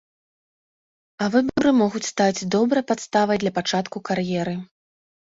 А 1.25 1.25
выбары 1.33 1.73
могуць 1.81 2.07
стаць 2.11 2.47
добрай 2.55 2.83
падставай 2.91 3.37
для 3.43 3.51
пачатку 3.57 3.97
кар'еры. 4.09 4.55